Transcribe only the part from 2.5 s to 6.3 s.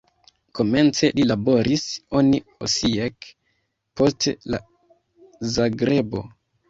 Osijek, poste en Zagrebo.